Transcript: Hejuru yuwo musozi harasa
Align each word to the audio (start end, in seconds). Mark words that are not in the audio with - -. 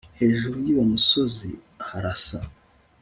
Hejuru 0.19 0.55
yuwo 0.67 0.83
musozi 0.91 1.49
harasa 1.87 2.39